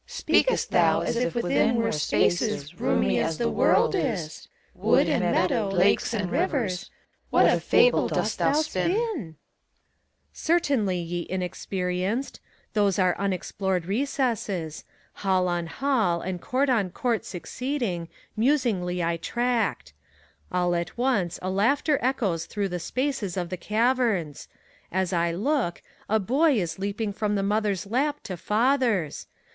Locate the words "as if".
1.01-1.35